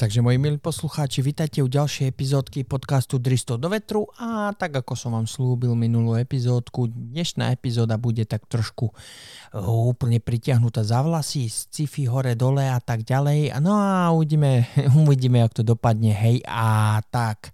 [0.00, 4.96] takže moji milí poslucháči, vítajte u ďalšej epizódky podcastu Dristo do vetru a tak ako
[4.96, 11.52] som vám slúbil minulú epizódku, dnešná epizóda bude tak trošku uh, úplne pritiahnutá za vlasy,
[11.52, 13.60] sci-fi hore dole a tak ďalej.
[13.60, 14.72] No a uvidíme,
[15.04, 17.52] uvidíme, jak to dopadne, hej a tak.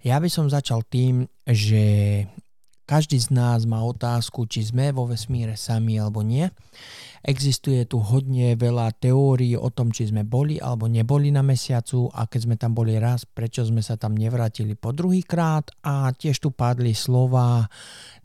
[0.00, 1.84] Ja by som začal tým, že
[2.88, 6.48] každý z nás má otázku, či sme vo vesmíre sami alebo nie.
[7.24, 12.28] Existuje tu hodne veľa teórií o tom, či sme boli alebo neboli na mesiacu a
[12.28, 15.72] keď sme tam boli raz, prečo sme sa tam nevrátili po druhý krát?
[15.88, 17.64] A tiež tu padli slova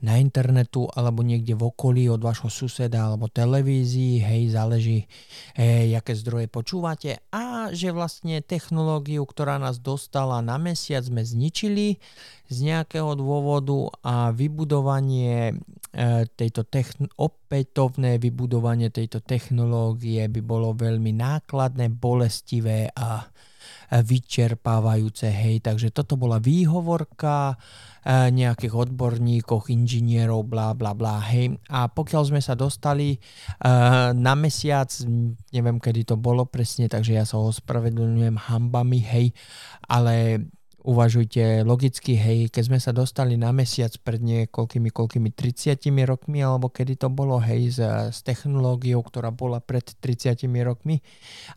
[0.03, 5.07] na internetu alebo niekde v okolí od vašho suseda alebo televízii, hej, záleží,
[5.55, 7.23] hej, aké zdroje počúvate.
[7.31, 12.03] A že vlastne technológiu, ktorá nás dostala na mesiac, sme zničili
[12.51, 17.07] z nejakého dôvodu a vybudovanie e, tejto techn-
[17.49, 23.25] opätovné vybudovanie tejto technológie by bolo veľmi nákladné, bolestivé a
[23.89, 25.33] vyčerpávajúce.
[25.33, 27.57] Hej, takže toto bola výhovorka
[28.05, 31.17] e, nejakých odborníkov, inžinierov, bla bla bla.
[31.25, 31.57] Hej.
[31.73, 33.19] A pokiaľ sme sa dostali e,
[34.13, 34.93] na mesiac,
[35.49, 39.33] neviem kedy to bolo presne, takže ja sa ospravedlňujem hambami, hej,
[39.89, 40.45] ale
[40.83, 45.75] uvažujte logicky, hej, keď sme sa dostali na mesiac pred niekoľkými, koľkými 30
[46.07, 47.79] rokmi, alebo kedy to bolo, hej, s,
[48.15, 51.03] s technológiou, ktorá bola pred 30 rokmi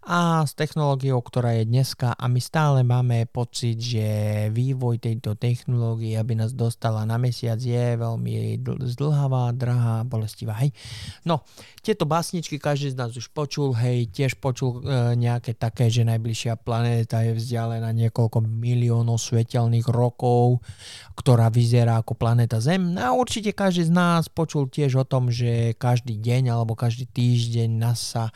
[0.04, 4.06] a s technológiou, ktorá je dneska a my stále máme pocit, že
[4.50, 8.58] vývoj tejto technológie, aby nás dostala na mesiac, je veľmi
[8.96, 10.74] zdlhavá, drahá, bolestivá, hej.
[11.22, 11.46] No,
[11.80, 16.58] tieto básničky každý z nás už počul, hej, tiež počul e, nejaké také, že najbližšia
[16.60, 20.64] planéta je vzdialená niekoľko miliónov miliónov svetelných rokov,
[21.12, 22.96] ktorá vyzerá ako planéta Zem.
[22.96, 27.68] A určite každý z nás počul tiež o tom, že každý deň alebo každý týždeň
[27.68, 28.32] NASA e,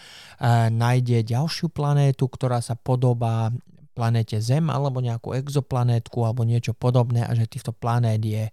[0.68, 3.48] nájde ďalšiu planétu, ktorá sa podobá
[3.96, 8.52] planéte Zem alebo nejakú exoplanétku alebo niečo podobné a že týchto planét je e,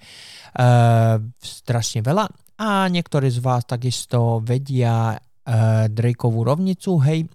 [1.43, 2.31] strašne veľa.
[2.63, 7.27] A niektorí z vás takisto vedia e, Drakeovú rovnicu, hej,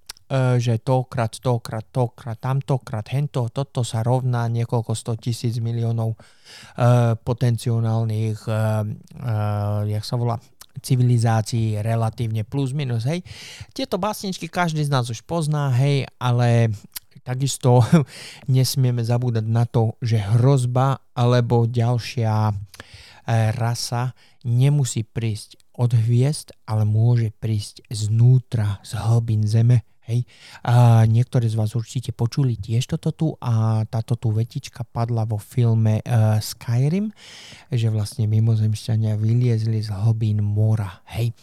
[0.61, 8.45] že tokrát, tokrát, tokrát, tamtokrát, hento, toto sa rovná niekoľko sto tisíc miliónov uh, potenciálnych,
[8.45, 8.85] uh,
[9.89, 10.37] jak sa volá,
[10.79, 13.25] civilizácií relatívne plus minus, hej.
[13.75, 16.71] Tieto básničky každý z nás už pozná, hej, ale
[17.27, 17.83] takisto
[18.53, 22.53] nesmieme zabúdať na to, že hrozba alebo ďalšia
[23.57, 30.25] rasa nemusí prísť od hviezd, ale môže prísť znútra, z hlbín zeme, Hej.
[30.65, 35.37] A niektorí z vás určite počuli tiež toto tu a táto tu vetička padla vo
[35.37, 37.13] filme uh, Skyrim,
[37.69, 41.05] že vlastne mimozemšťania vyliezli z hlbín mora.
[41.13, 41.37] Hej.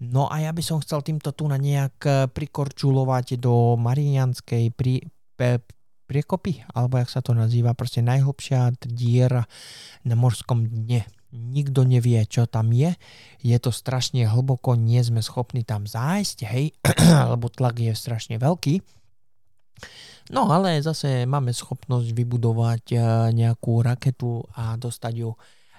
[0.00, 5.00] No a ja by som chcel týmto tu na nejak e, prikorčulovať do Marianskej pri,
[5.40, 5.64] pe,
[6.04, 9.48] priekopy, alebo jak sa to nazýva, proste najhlbšia diera
[10.04, 12.96] na morskom dne nikto nevie, čo tam je,
[13.44, 16.72] je to strašne hlboko, nie sme schopní tam zájsť, hej,
[17.32, 18.80] lebo tlak je strašne veľký.
[20.34, 25.30] No ale zase máme schopnosť vybudovať eh, nejakú raketu a dostať ju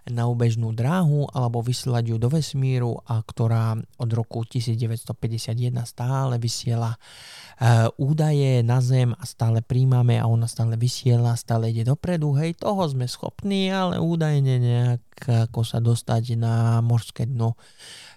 [0.10, 5.54] na úbežnú dráhu alebo vysielať ju do vesmíru a ktorá od roku 1951
[5.84, 11.84] stále vysiela uh, údaje na Zem a stále príjmame a ona stále vysiela, stále ide
[11.84, 12.36] dopredu.
[12.40, 15.04] Hej, toho sme schopní, ale údajne nejak
[15.50, 17.58] ako sa dostať na morské dno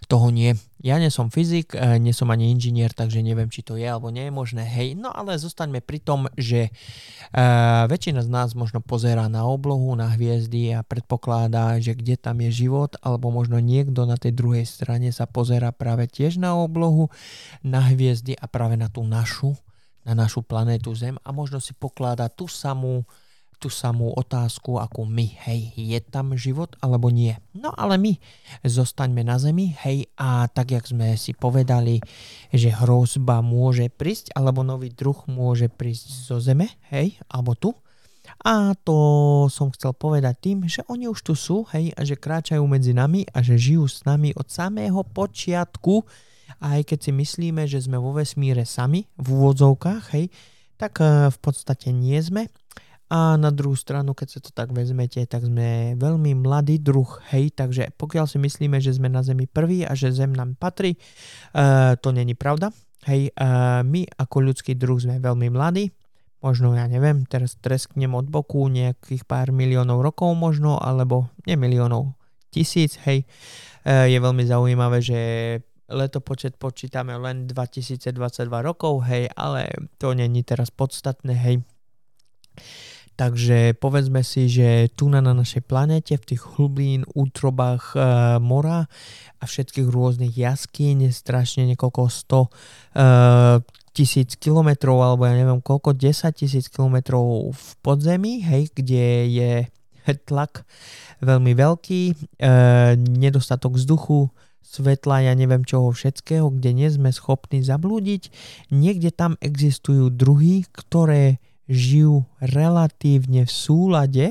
[0.07, 0.53] toho nie.
[0.81, 4.09] Ja nie som fyzik, e, nie som ani inžinier, takže neviem, či to je alebo
[4.09, 4.65] nie je možné.
[4.65, 9.93] Hej, no ale zostaňme pri tom, že uh, väčšina z nás možno pozerá na oblohu,
[9.93, 14.65] na hviezdy a predpokladá, že kde tam je život, alebo možno niekto na tej druhej
[14.65, 17.13] strane sa pozera práve tiež na oblohu,
[17.61, 19.61] na hviezdy a práve na tú našu,
[20.09, 23.05] na našu planétu Zem a možno si pokladá tú samú
[23.61, 27.37] tú samú otázku ako my, hej, je tam život alebo nie.
[27.53, 28.17] No ale my
[28.65, 32.01] zostaňme na Zemi, hej, a tak, jak sme si povedali,
[32.49, 37.77] že hrozba môže prísť, alebo nový druh môže prísť zo Zeme, hej, alebo tu.
[38.41, 38.97] A to
[39.53, 43.29] som chcel povedať tým, že oni už tu sú, hej, a že kráčajú medzi nami
[43.37, 46.09] a že žijú s nami od samého počiatku,
[46.65, 50.33] aj keď si myslíme, že sme vo vesmíre sami, v úvodzovkách, hej,
[50.81, 52.49] tak eh, v podstate nie sme
[53.11, 57.51] a na druhú stranu, keď sa to tak vezmete, tak sme veľmi mladý druh, hej,
[57.51, 61.99] takže pokiaľ si myslíme, že sme na Zemi prví a že Zem nám patrí, uh,
[61.99, 62.71] to není pravda.
[63.11, 65.91] Hej, uh, my ako ľudský druh sme veľmi mladí,
[66.39, 72.15] možno ja neviem, teraz tresknem od boku nejakých pár miliónov rokov možno, alebo nie miliónov,
[72.55, 73.27] tisíc, hej.
[73.83, 75.21] Uh, je veľmi zaujímavé, že
[75.91, 78.15] letopočet počítame len 2022
[78.63, 79.67] rokov, hej, ale
[79.99, 81.67] to není teraz podstatné, hej
[83.21, 87.99] Takže povedzme si, že tu na, na našej planete, v tých hlubín, útrobách e,
[88.41, 88.89] mora
[89.37, 92.51] a všetkých rôznych jaskýň, strašne niekoľko sto e,
[93.93, 99.53] tisíc kilometrov, alebo ja neviem koľko, 10 tisíc kilometrov v podzemí, hej, kde je
[100.25, 100.65] tlak
[101.21, 102.15] veľmi veľký, e,
[102.97, 104.33] nedostatok vzduchu,
[104.65, 108.33] svetla, ja neviem čoho všetkého, kde nie sme schopní zablúdiť.
[108.73, 114.27] Niekde tam existujú druhy, ktoré žijú relatívne v súlade,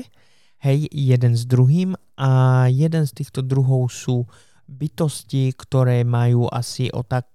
[0.60, 4.28] hej, jeden s druhým a jeden z týchto druhov sú
[4.68, 7.32] bytosti, ktoré majú asi o tak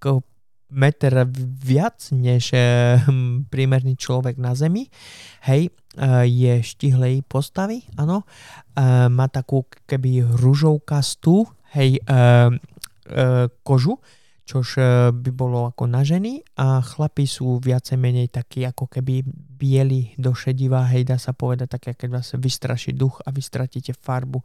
[0.72, 1.26] meter
[1.62, 3.02] viac než eh,
[3.54, 4.90] priemerný človek na Zemi.
[5.46, 8.26] Hej, eh, je štihlej postavy, áno.
[8.76, 12.00] Eh, má takú keby ružovkastú, hej,
[13.62, 14.00] kožu,
[14.46, 14.78] čož
[15.10, 19.26] by bolo ako na ženy a chlapi sú viacej menej takí ako keby
[19.58, 23.98] bieli do šediva, hej, dá sa povedať také, keď vás vystraší duch a vy stratíte
[23.98, 24.40] farbu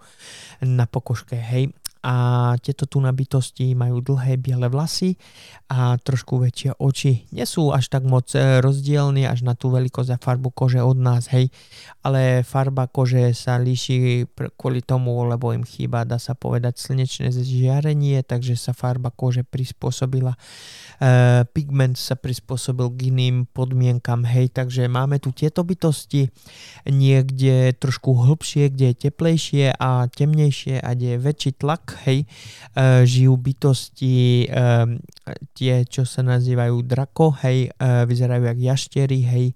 [0.64, 1.68] na pokožke, hej
[2.00, 5.20] a tieto tu nabitosti majú dlhé biele vlasy
[5.68, 7.28] a trošku väčšie oči.
[7.36, 10.96] Nie sú až tak moc e, rozdielni až na tú veľkosť a farbu kože od
[10.96, 11.52] nás, hej,
[12.00, 14.24] ale farba kože sa líši
[14.56, 20.34] kvôli tomu, lebo im chýba, dá sa povedať, slnečné žiarenie, takže sa farba kože prispôsobila,
[20.98, 26.32] e, pigment sa prispôsobil k iným podmienkam, hej, takže máme tu tieto bytosti,
[26.88, 32.26] niekde trošku hlbšie, kde je teplejšie a temnejšie a kde je väčší tlak, hej,
[32.76, 34.86] uh, žijú bytosti, uh,
[35.54, 39.46] tie, čo sa nazývajú drako, hej, uh, vyzerajú jak jaštery, hej,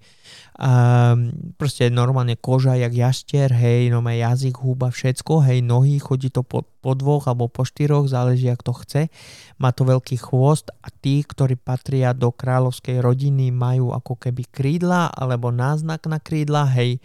[0.58, 6.30] um, proste normálne koža jak jaštier, hej, no má jazyk, húba, všetko, hej, nohy, chodí
[6.30, 9.10] to po, po dvoch alebo po štyroch, záleží, jak to chce,
[9.58, 15.10] má to veľký chvost a tí, ktorí patria do kráľovskej rodiny, majú ako keby krídla
[15.10, 16.98] alebo náznak na krídla, hej,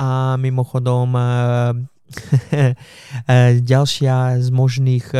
[0.00, 1.12] a mimochodom
[3.70, 5.18] ďalšia z možných e,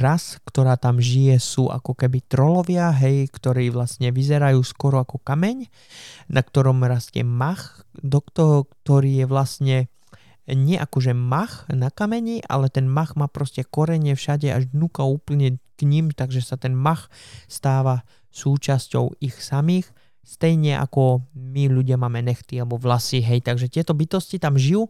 [0.00, 5.68] ras, ktorá tam žije, sú ako keby trolovia, hej, ktorí vlastne vyzerajú skoro ako kameň,
[6.32, 9.76] na ktorom rastie mach, do toho, ktorý je vlastne
[10.46, 15.58] nie akože mach na kameni, ale ten mach má proste korene všade až dnuka úplne
[15.74, 17.10] k ním, takže sa ten mach
[17.50, 19.90] stáva súčasťou ich samých.
[20.22, 24.86] Stejne ako my ľudia máme nechty alebo vlasy, hej, takže tieto bytosti tam žijú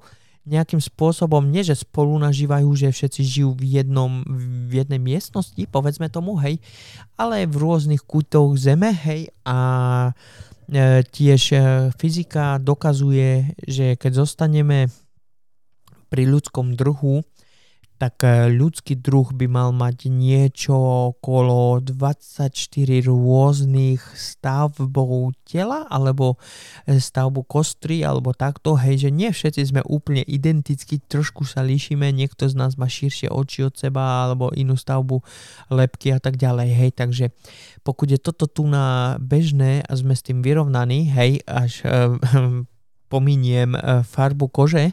[0.47, 4.23] nejakým spôsobom, nie že spolu nažívajú, že všetci žijú v, jednom,
[4.71, 6.63] v jednej miestnosti, povedzme tomu, hej,
[7.19, 9.59] ale v rôznych kútoch zeme, hej, a
[10.71, 11.59] e, tiež e,
[11.99, 14.87] fyzika dokazuje, že keď zostaneme
[16.07, 17.27] pri ľudskom druhu,
[17.97, 20.77] tak e, ľudský druh by mal mať niečo
[21.17, 22.53] okolo 24
[23.09, 26.37] rôznych stavbov tela alebo
[26.85, 32.13] e, stavbu kostry alebo takto, hej, že nie všetci sme úplne identickí, trošku sa líšime,
[32.13, 35.25] niekto z nás má širšie oči od seba alebo inú stavbu
[35.73, 37.25] lepky a tak ďalej, hej, takže
[37.81, 41.83] pokud je toto tu na bežné a sme s tým vyrovnaní, hej, až
[43.07, 44.93] pominiem e, farbu kože, e,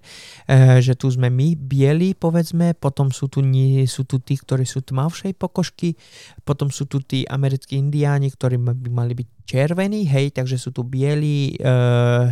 [0.80, 4.86] že tu sme my, bieli povedzme, potom sú tu, nie, sú tu tí, ktorí sú
[4.86, 5.98] tmavšej pokožky,
[6.46, 10.86] potom sú tu tí americkí indiáni, ktorí by mali byť červení, hej, takže sú tu
[10.86, 11.70] bieli, e,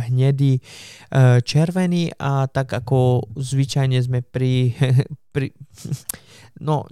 [0.08, 0.62] hnedí,
[1.44, 4.72] červení a tak ako zvyčajne sme pri,
[5.34, 5.52] pri
[6.66, 6.86] no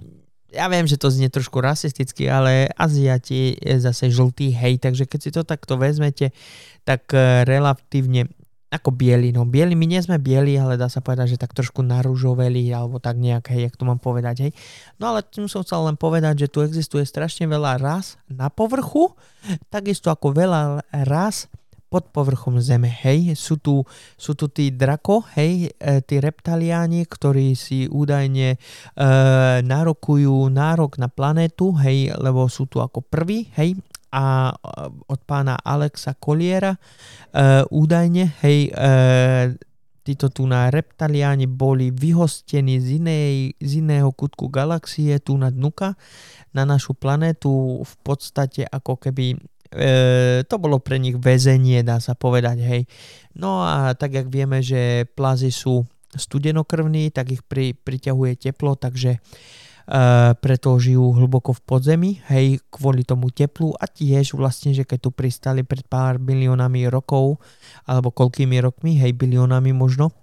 [0.51, 5.19] ja viem, že to znie trošku rasisticky, ale Aziati je zase žltý, hej, takže keď
[5.23, 6.35] si to takto vezmete,
[6.83, 7.07] tak
[7.47, 8.27] relatívne
[8.71, 11.83] ako bieli, no bieli, my nie sme bieli, ale dá sa povedať, že tak trošku
[11.83, 14.51] narúžoveli, alebo tak nejak, hej, jak to mám povedať, hej.
[14.95, 19.11] No ale tým som chcel len povedať, že tu existuje strašne veľa ras na povrchu,
[19.67, 21.51] takisto ako veľa ras
[21.91, 23.35] pod povrchom Zeme, hej.
[23.35, 23.83] Sú tu,
[24.15, 28.57] sú tu tí drako, hej, e, tí reptaliáni, ktorí si údajne e,
[29.67, 33.75] nárokujú nárok na planétu, hej, lebo sú tu ako prví, hej,
[34.11, 34.51] a
[35.07, 39.55] od pána Alexa Koliera uh, údajne, hej, uh,
[40.01, 45.93] títo tu na reptaliáni boli vyhostení z, inej, z iného kutku galaxie tu na Dnuka
[46.51, 49.37] na našu planétu v podstate ako keby
[49.71, 52.81] e, to bolo pre nich väzenie, dá sa povedať, hej.
[53.37, 59.23] No a tak, jak vieme, že plazy sú studenokrvní, tak ich pri, priťahuje teplo, takže
[60.39, 65.09] preto žijú hlboko v podzemí, hej, kvôli tomu teplu a tiež vlastne, že keď tu
[65.09, 67.41] pristali pred pár biliónami rokov,
[67.89, 70.13] alebo koľkými rokmi, hej, biliónami možno,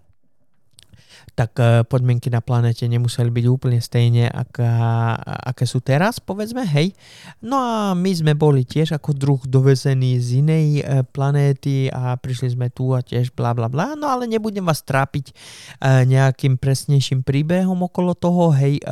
[1.38, 6.92] tak e, podmienky na planete nemuseli byť úplne stejne, aká, aké sú teraz, povedzme, hej.
[7.38, 12.58] No a my sme boli tiež ako druh dovezený z inej e, planéty a prišli
[12.58, 15.34] sme tu a tiež bla bla bla, no ale nebudem vás trápiť e,
[16.10, 18.82] nejakým presnejším príbehom okolo toho, hej.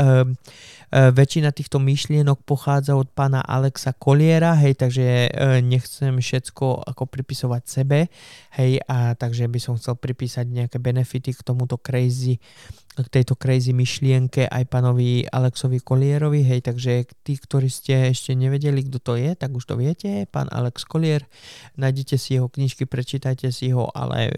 [0.90, 5.34] Väčšina týchto myšlienok pochádza od pána Alexa Koliera, hej, takže
[5.66, 8.06] nechcem všetko ako pripisovať sebe,
[8.54, 12.38] hej, a takže by som chcel pripísať nejaké benefity k tomuto crazy
[12.96, 18.88] k tejto crazy myšlienke aj pánovi Alexovi Kolierovi, hej, takže tí, ktorí ste ešte nevedeli,
[18.88, 21.28] kto to je, tak už to viete, pán Alex Kolier,
[21.76, 24.32] nájdete si jeho knižky, prečítajte si ho, ale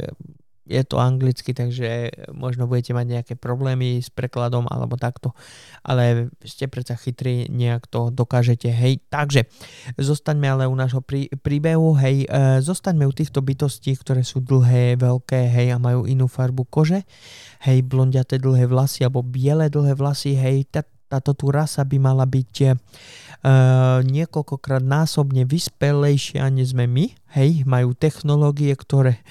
[0.68, 5.32] je to anglicky, takže možno budete mať nejaké problémy s prekladom alebo takto,
[5.80, 9.00] ale ste predsa chytrí, nejak to dokážete, hej.
[9.08, 9.48] Takže
[9.96, 15.00] zostaňme ale u nášho prí, príbehu, hej, e, zostaňme u týchto bytostí, ktoré sú dlhé,
[15.00, 17.08] veľké, hej, a majú inú farbu kože,
[17.64, 22.28] hej, blondiaté dlhé vlasy alebo biele dlhé vlasy, hej, tá, táto tu rasa by mala
[22.28, 22.76] byť uh,
[24.04, 29.25] niekoľkokrát násobne vyspelejšia, než sme my, hej, majú technológie, ktoré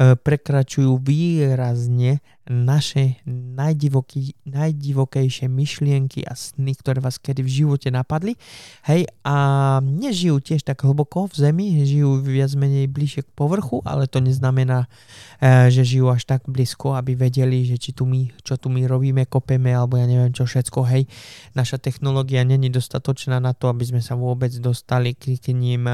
[0.00, 8.40] E, prekračujú výrazne naše najdivoký, najdivokejšie myšlienky a sny, ktoré vás kedy v živote napadli.
[8.88, 9.36] Hej, a
[9.84, 14.88] nežijú tiež tak hlboko v zemi, žijú viac menej bližšie k povrchu, ale to neznamená,
[15.36, 18.88] e, že žijú až tak blízko, aby vedeli, že či tu my, čo tu my
[18.88, 20.88] robíme, kopeme, alebo ja neviem čo všetko.
[20.88, 21.12] Hej,
[21.52, 25.84] naša technológia není dostatočná na to, aby sme sa vôbec dostali k, ním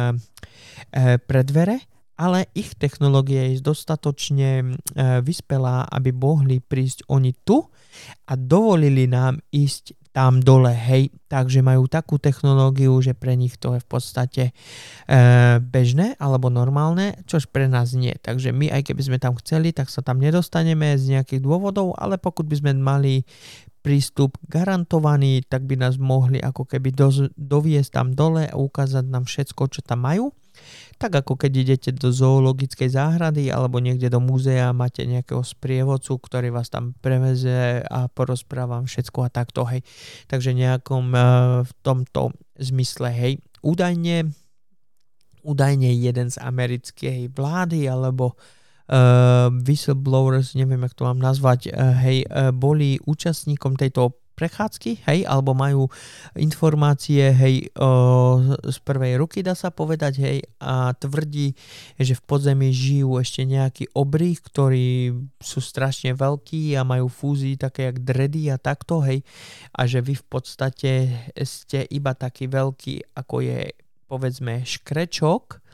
[0.93, 1.79] e, pred dvere
[2.17, 4.67] ale ich technológia je dostatočne e,
[5.21, 7.61] vyspelá, aby mohli prísť oni tu
[8.25, 13.77] a dovolili nám ísť tam dole, hej, takže majú takú technológiu, že pre nich to
[13.77, 14.53] je v podstate e,
[15.61, 18.17] bežné alebo normálne, čož pre nás nie.
[18.25, 22.17] Takže my, aj keby sme tam chceli, tak sa tam nedostaneme z nejakých dôvodov, ale
[22.17, 23.29] pokud by sme mali
[23.87, 29.31] prístup garantovaný, tak by nás mohli ako keby do, doviesť tam dole a ukázať nám
[29.31, 30.35] všetko, čo tam majú
[30.97, 36.49] tak ako keď idete do zoologickej záhrady alebo niekde do múzea, máte nejakého sprievodcu, ktorý
[36.49, 39.85] vás tam preveze a porozprávam všetko a takto, hej.
[40.25, 41.25] Takže nejakom uh,
[41.69, 43.33] v tomto zmysle, hej.
[43.61, 44.33] Údajne,
[45.45, 48.41] údajne jeden z americkej vlády alebo
[48.89, 55.25] uh, whistleblowers, neviem, jak to mám nazvať, uh, hej, uh, boli účastníkom tejto prechádzky, hej,
[55.25, 55.89] alebo majú
[56.37, 57.89] informácie, hej, o,
[58.69, 61.57] z prvej ruky, dá sa povedať, hej, a tvrdí,
[61.97, 67.89] že v podzemí žijú ešte nejakí obry, ktorí sú strašne veľkí a majú fúzii také
[67.89, 69.25] jak dredy a takto, hej,
[69.73, 70.93] a že vy v podstate
[71.41, 73.73] ste iba taký veľký, ako je,
[74.05, 75.65] povedzme, škrečok,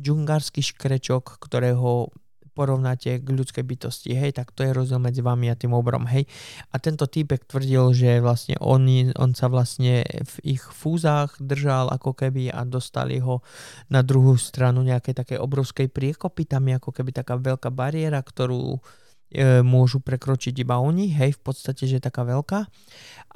[0.00, 2.08] džungársky škrečok, ktorého
[2.56, 6.24] porovnáte k ľudskej bytosti, hej, tak to je rozdiel medzi vami a tým obrom, hej.
[6.72, 8.88] A tento týpek tvrdil, že vlastne on,
[9.20, 13.44] on sa vlastne v ich fúzach držal ako keby a dostali ho
[13.92, 18.80] na druhú stranu nejakej také obrovskej priekopy, tam je ako keby taká veľká bariéra, ktorú
[19.28, 22.64] e, môžu prekročiť iba oni, hej, v podstate, že je taká veľká.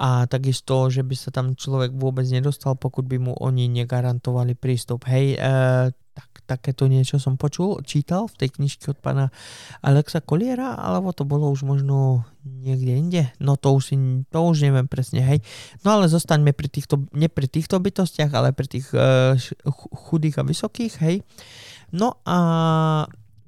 [0.01, 5.05] A takisto, že by sa tam človek vôbec nedostal, pokud by mu oni negarantovali prístup.
[5.05, 5.39] Hej, e,
[6.11, 9.31] tak, takéto niečo som počul, čítal v tej knižke od pána
[9.79, 13.23] Alexa Koliera, alebo to bolo už možno niekde inde.
[13.39, 13.95] No to už, si,
[14.27, 15.39] to už neviem presne, hej.
[15.87, 19.39] No ale zostaňme pri týchto, nie pri týchto bytostiach, ale pri tých uh,
[20.11, 21.23] chudých a vysokých, hej.
[21.91, 22.37] No a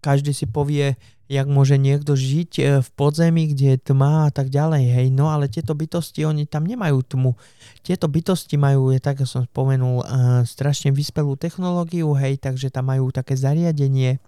[0.04, 1.00] každý si povie,
[1.32, 5.32] jak môže niekto žiť e, v podzemí, kde je tma a tak ďalej, hej, no
[5.32, 7.32] ale tieto bytosti, oni tam nemajú tmu.
[7.80, 13.08] Tieto bytosti majú, je tak, som spomenul, uh, strašne vyspelú technológiu, hej, takže tam majú
[13.16, 14.20] také zariadenie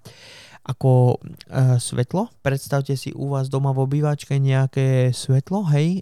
[0.63, 2.31] ako uh, svetlo.
[2.39, 5.99] Predstavte si u vás doma v obývačke nejaké svetlo, hej,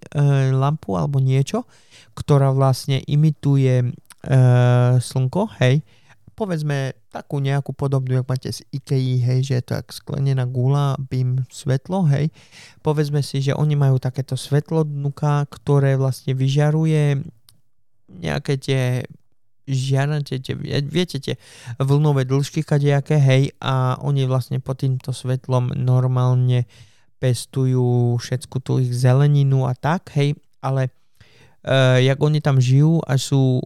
[0.54, 1.66] lampu alebo niečo,
[2.14, 3.92] ktorá vlastne imituje
[5.04, 5.84] slnko, hej,
[6.34, 10.98] povedzme takú nejakú podobnú, jak máte z IKEA, hej, že je to jak sklenená gula,
[10.98, 12.34] bím svetlo, hej.
[12.82, 17.22] Povedzme si, že oni majú takéto svetlo dnuka, ktoré vlastne vyžaruje
[18.10, 18.82] nejaké tie
[19.64, 21.40] žiarate, tie, viete tie
[21.80, 26.68] vlnové dĺžky kadejaké, hej, a oni vlastne pod týmto svetlom normálne
[27.24, 30.92] pestujú všetku tú ich zeleninu a tak, hej, ale
[31.64, 33.64] uh, jak oni tam žijú a sú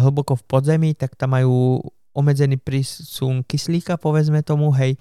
[0.00, 1.84] hlboko v podzemí, tak tam majú
[2.14, 4.94] obmedzený prísun kyslíka, povedzme tomu, hej.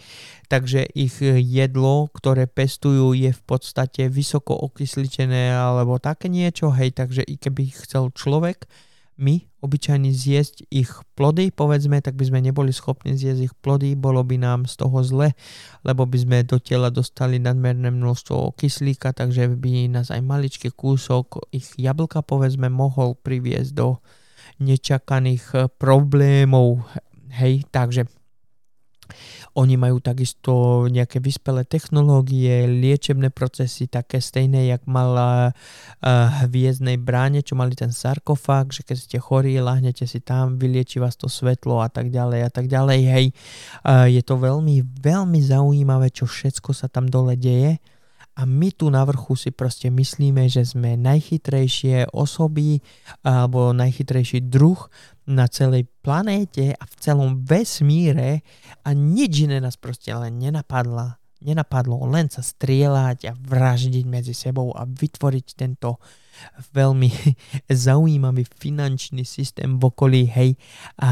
[0.50, 6.90] Takže ich jedlo, ktoré pestujú, je v podstate vysoko okysličené alebo také niečo, hej.
[6.90, 8.66] Takže i keby chcel človek
[9.14, 14.26] my, obyčajní, zjesť ich plody, povedzme, tak by sme neboli schopní zjesť ich plody, bolo
[14.26, 15.38] by nám z toho zle,
[15.86, 21.46] lebo by sme do tela dostali nadmerné množstvo kyslíka, takže by nás aj maličký kúsok
[21.54, 24.02] ich jablka, povedzme, mohol priviesť do
[24.62, 26.86] nečakaných eh, problémov.
[27.34, 28.06] Hej, takže
[29.54, 37.46] oni majú takisto nejaké vyspelé technológie, liečebné procesy, také stejné, jak mala uh, hviezdnej bráne,
[37.46, 41.86] čo mali ten sarkofág, že keď ste chorí, lahnete si tam, vylieči vás to svetlo
[41.86, 43.00] a tak ďalej a tak ďalej.
[43.06, 43.26] Hej,
[43.86, 47.78] uh, je to veľmi, veľmi zaujímavé, čo všetko sa tam dole deje
[48.34, 52.82] a my tu na vrchu si proste myslíme, že sme najchytrejšie osoby
[53.22, 54.90] alebo najchytrejší druh
[55.30, 58.42] na celej planéte a v celom vesmíre
[58.82, 61.22] a nič iné nás proste len nenapadla.
[61.44, 66.02] Nenapadlo len sa strieľať a vraždiť medzi sebou a vytvoriť tento
[66.74, 67.12] veľmi
[67.86, 70.58] zaujímavý finančný systém v okolí, hej.
[70.98, 71.12] A,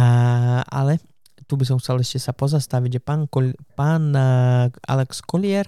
[0.66, 0.98] ale
[1.51, 5.67] tu by som chcel ešte sa pozastaviť, že pán, Kol, pán uh, Alex Collier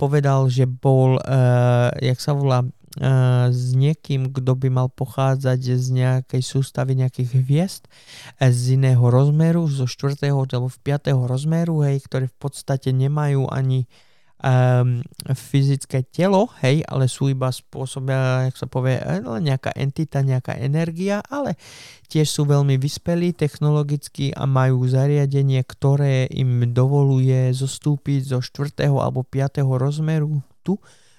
[0.00, 5.86] povedal, že bol, uh, jak sa volá, uh, s niekým, kto by mal pochádzať z
[5.92, 7.84] nejakej sústavy nejakých hviezd
[8.40, 10.16] z iného rozmeru, zo 4.
[10.32, 11.12] alebo 5.
[11.28, 14.07] rozmeru, hej, ktoré v podstate nemajú ani uh,
[14.38, 15.02] um,
[15.34, 20.58] fyzické telo, hej, ale sú iba spôsobia, jak sa povie, eh, len nejaká entita, nejaká
[20.58, 21.58] energia, ale
[22.06, 28.86] tiež sú veľmi vyspelí technologicky a majú zariadenie, ktoré im dovoluje zostúpiť zo 4.
[28.86, 29.66] alebo 5.
[29.76, 30.78] rozmeru tu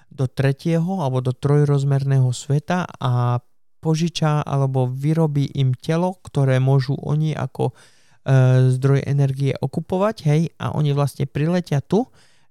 [0.10, 0.80] do 3.
[0.80, 3.44] alebo do trojrozmerného sveta a
[3.80, 7.74] požiča alebo vyrobí im telo, ktoré môžu oni ako e,
[8.76, 12.04] zdroj energie okupovať, hej, a oni vlastne priletia tu,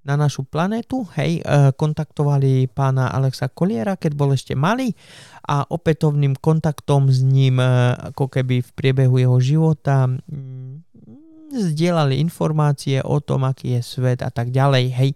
[0.06, 4.94] na našu planétu, hej, e, kontaktovali pána Alexa Koliera, keď bol ešte malý
[5.44, 7.68] a opätovným kontaktom s ním, e,
[8.14, 10.06] ako keby v priebehu jeho života,
[11.48, 14.84] zdieľali informácie o tom, aký je svet a tak ďalej.
[14.92, 15.10] Hej,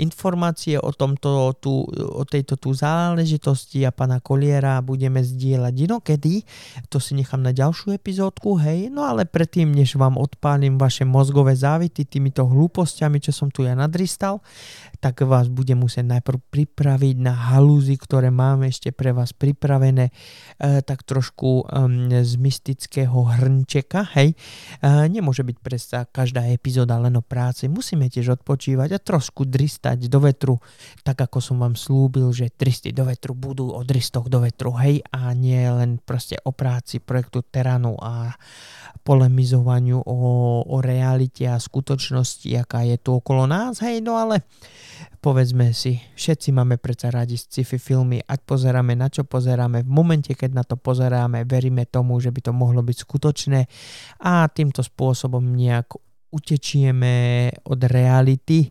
[0.00, 6.42] informácie o, tomto, tu, o tejto tu záležitosti a pana Koliera budeme zdieľať inokedy.
[6.88, 8.88] To si nechám na ďalšiu epizódku, hej.
[8.88, 13.76] No ale predtým, než vám odpálim vaše mozgové závity týmito hlúpostiami, čo som tu ja
[13.76, 14.40] nadristal,
[15.00, 20.12] tak vás budem musieť najprv pripraviť na halúzy, ktoré máme ešte pre vás pripravené, e,
[20.80, 24.32] tak trošku um, z mystického hrnčeka, hej.
[24.32, 30.06] E, nemôže byť predsa každá epizóda len o práci, musíme tiež odpočívať a trošku dristať
[30.06, 30.62] do vetru,
[31.02, 35.02] tak ako som vám slúbil, že tristy do vetru budú o dristoch do vetru, hej,
[35.10, 38.38] a nie len proste o práci projektu Teranu a
[39.02, 40.16] polemizovaniu o,
[40.62, 44.46] o realite a skutočnosti, aká je tu okolo nás, hej, no ale
[45.26, 50.30] povedzme si, všetci máme predsa radi sci-fi filmy, ať pozeráme na čo pozeráme, v momente,
[50.30, 53.60] keď na to pozeráme, veríme tomu, že by to mohlo byť skutočné
[54.22, 55.96] a týmto spôsobom nejak
[56.28, 58.68] utečieme od reality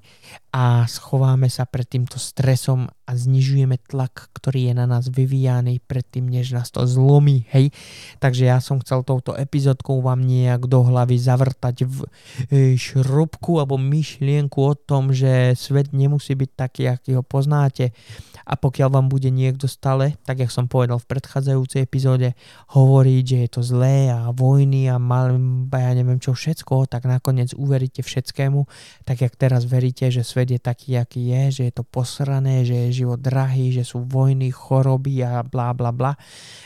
[0.53, 6.25] a schováme sa pred týmto stresom a znižujeme tlak, ktorý je na nás vyvíjaný predtým,
[6.25, 7.69] než nás to zlomí, hej.
[8.17, 11.97] Takže ja som chcel touto epizódkou vám nejak do hlavy zavrtať v
[12.49, 17.93] e, šrubku alebo myšlienku o tom, že svet nemusí byť taký, aký ho poznáte.
[18.45, 22.37] A pokiaľ vám bude niekto stále, tak jak som povedal v predchádzajúcej epizóde,
[22.77, 25.33] hovoriť, že je to zlé a vojny a mal,
[25.73, 28.69] ja neviem čo všetko, tak nakoniec uveríte všetkému,
[29.01, 32.77] tak jak teraz veríte, že svet je taký, aký je, že je to posrané, že
[32.77, 36.15] je život drahý, že sú vojny, choroby a bla bla bla.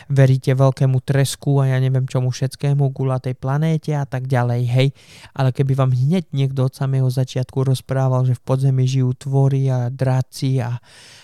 [0.06, 4.88] Veríte veľkému tresku a ja neviem čomu všetkému, gulatej planéte a tak ďalej, hej.
[5.34, 9.90] Ale keby vám hneď niekto od samého začiatku rozprával, že v podzemí žijú tvory a
[9.90, 10.78] dráci a,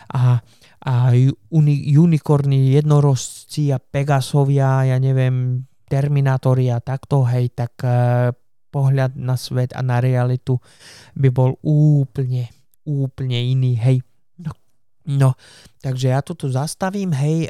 [0.10, 0.42] a
[0.86, 1.10] a
[1.50, 8.30] uni, unikorny, jednorozci a Pegasovia, ja neviem, Terminátori a takto, hej, tak uh,
[8.70, 10.62] pohľad na svet a na realitu
[11.18, 12.50] by bol úplne,
[12.86, 14.02] úplne iný, hej.
[15.06, 15.38] No,
[15.86, 17.50] takže ja to tu zastavím, hej, e,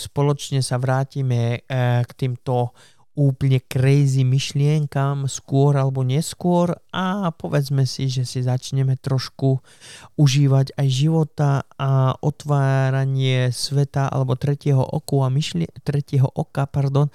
[0.00, 2.72] spoločne sa vrátime e, k týmto
[3.12, 9.60] úplne crazy myšlienkam skôr alebo neskôr a povedzme si, že si začneme trošku
[10.16, 17.12] užívať aj života a otváranie sveta alebo tretieho oku a myšlie, tretieho oka pardon,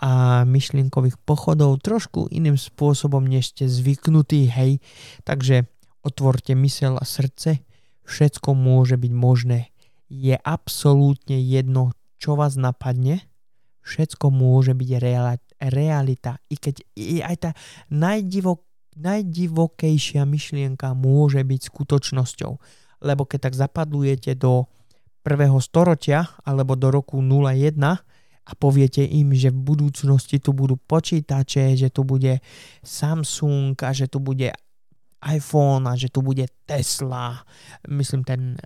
[0.00, 4.80] a myšlienkových pochodov trošku iným spôsobom, než ste zvyknutí, hej.
[5.28, 5.68] Takže
[6.00, 7.60] otvorte mysel a srdce,
[8.10, 9.70] všetko môže byť možné.
[10.10, 13.22] Je absolútne jedno, čo vás napadne,
[13.86, 14.90] všetko môže byť
[15.62, 16.42] realita.
[16.50, 16.82] I keď
[17.22, 17.50] aj tá
[17.94, 18.66] najdivok,
[18.98, 22.52] najdivokejšia myšlienka môže byť skutočnosťou.
[23.06, 24.66] Lebo keď tak zapadlujete do
[25.22, 28.02] prvého storočia alebo do roku 01, a
[28.50, 32.42] a poviete im, že v budúcnosti tu budú počítače, že tu bude
[32.82, 34.50] Samsung a že tu bude
[35.26, 37.44] iPhone a že tu bude Tesla,
[37.88, 38.56] myslím ten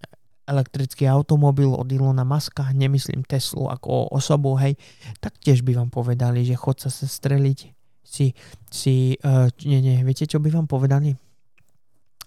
[0.44, 4.76] elektrický automobil od Ilona Maska, nemyslím Teslu ako osobu, hej,
[5.18, 7.58] tak tiež by vám povedali, že chod sa streliť
[8.04, 8.36] si,
[8.68, 11.16] si uh, nie, nie, viete, čo by vám povedali?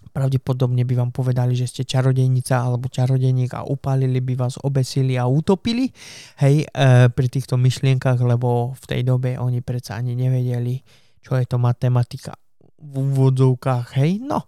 [0.08, 5.28] pravdepodobne by vám povedali, že ste čarodejnica alebo čarodejník a upálili by vás, obesili a
[5.28, 5.92] utopili,
[6.42, 10.80] hej, e, pri týchto myšlienkach, lebo v tej dobe oni predsa ani nevedeli,
[11.22, 12.34] čo je to matematika
[12.78, 14.46] v úvodzovkách, hej, no,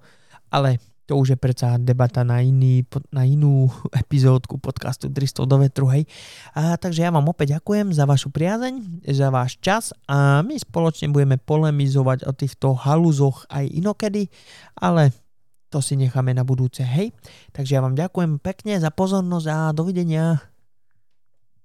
[0.50, 0.78] ale
[1.10, 3.66] to už je predsa debata na, iný, na inú
[4.02, 6.06] epizódku podcastu 300 do vetru, hej.
[6.54, 11.10] A, takže ja vám opäť ďakujem za vašu priazeň, za váš čas a my spoločne
[11.10, 14.30] budeme polemizovať o týchto halúzoch aj inokedy,
[14.78, 15.10] ale
[15.70, 17.14] to si necháme na budúce, hej.
[17.54, 20.49] Takže ja vám ďakujem pekne za pozornosť a dovidenia.